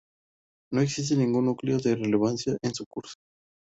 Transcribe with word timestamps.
No 0.71 0.81
existe 0.81 1.15
ningún 1.15 1.45
núcleo 1.45 1.77
de 1.77 1.95
relevancia 1.95 2.57
en 2.63 2.73
su 2.73 2.87
curso. 2.87 3.17